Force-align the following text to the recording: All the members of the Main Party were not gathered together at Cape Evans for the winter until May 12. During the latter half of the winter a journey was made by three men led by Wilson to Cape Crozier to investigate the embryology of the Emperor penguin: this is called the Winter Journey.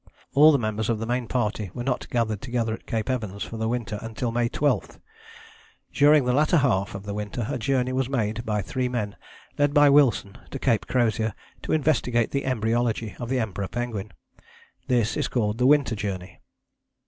All 0.33 0.51
the 0.51 0.57
members 0.57 0.89
of 0.89 0.97
the 0.97 1.05
Main 1.05 1.27
Party 1.27 1.69
were 1.75 1.83
not 1.83 2.09
gathered 2.09 2.41
together 2.41 2.73
at 2.73 2.87
Cape 2.87 3.07
Evans 3.07 3.43
for 3.43 3.57
the 3.57 3.67
winter 3.67 3.99
until 4.01 4.31
May 4.31 4.49
12. 4.49 4.99
During 5.93 6.25
the 6.25 6.33
latter 6.33 6.57
half 6.57 6.95
of 6.95 7.03
the 7.03 7.13
winter 7.13 7.45
a 7.47 7.59
journey 7.59 7.93
was 7.93 8.09
made 8.09 8.43
by 8.43 8.63
three 8.63 8.89
men 8.89 9.15
led 9.59 9.75
by 9.75 9.91
Wilson 9.91 10.39
to 10.49 10.57
Cape 10.57 10.87
Crozier 10.87 11.35
to 11.61 11.71
investigate 11.71 12.31
the 12.31 12.45
embryology 12.45 13.15
of 13.19 13.29
the 13.29 13.39
Emperor 13.39 13.67
penguin: 13.67 14.11
this 14.87 15.15
is 15.15 15.27
called 15.27 15.59
the 15.59 15.67
Winter 15.67 15.95
Journey. 15.95 16.39